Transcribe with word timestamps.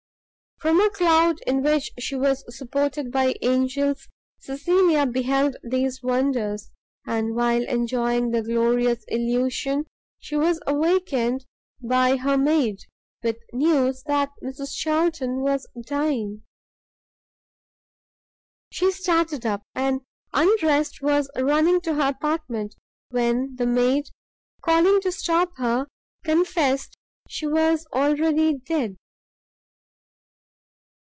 From 0.63 0.79
a 0.79 0.91
cloud 0.91 1.39
in 1.47 1.63
which 1.63 1.89
she 1.97 2.13
was 2.15 2.43
supported 2.55 3.11
by 3.11 3.33
angels, 3.41 4.07
Cecilia 4.41 5.07
beheld 5.07 5.57
these 5.63 6.03
wonders, 6.03 6.69
and 7.03 7.33
while 7.33 7.63
enjoying 7.67 8.29
the 8.29 8.43
glorious 8.43 9.03
illusion, 9.07 9.87
she 10.19 10.35
was 10.35 10.61
awakened 10.67 11.45
by 11.83 12.15
her 12.17 12.37
maid, 12.37 12.77
with 13.23 13.39
news 13.51 14.03
that 14.05 14.29
Mrs 14.43 14.75
Charlton 14.75 15.41
was 15.41 15.65
dying! 15.87 16.43
She 18.71 18.91
started 18.91 19.47
up, 19.47 19.63
and, 19.73 20.01
undressed, 20.31 21.01
was 21.01 21.27
running 21.35 21.81
to 21.81 21.95
her 21.95 22.09
apartment, 22.09 22.75
when 23.09 23.55
the 23.55 23.65
maid, 23.65 24.09
calling 24.63 25.01
to 25.01 25.11
stop 25.11 25.57
her, 25.57 25.87
confessed 26.23 26.95
she 27.27 27.47
was 27.47 27.87
already 27.93 28.59
dead! 28.59 28.97